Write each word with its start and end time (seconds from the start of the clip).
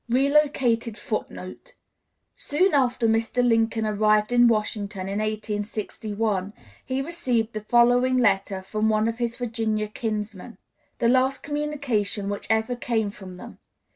[Relocated 0.09 0.97
Footnote: 0.97 1.75
Soon 2.35 2.73
after 2.73 3.07
Mr. 3.07 3.47
Lincoln 3.47 3.85
arrived 3.85 4.31
in 4.31 4.47
Washington 4.47 5.01
in 5.01 5.19
1861, 5.19 6.53
he 6.83 7.03
received 7.03 7.53
the 7.53 7.61
following 7.61 8.17
letter 8.17 8.63
from 8.63 8.89
one 8.89 9.07
of 9.07 9.19
his 9.19 9.35
Virginia 9.35 9.87
kinsmen, 9.87 10.57
the 10.97 11.07
last 11.07 11.43
communication 11.43 12.29
which 12.29 12.47
ever 12.49 12.75
came 12.75 13.11
from 13.11 13.37
them. 13.37 13.59